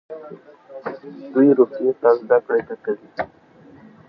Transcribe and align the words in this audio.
دوی 1.33 1.49
روسیې 1.59 1.91
ته 2.01 2.09
زده 2.21 2.37
کړې 2.45 2.61
ته 2.67 2.75
تللي 2.83 3.09
وو. 3.15 3.25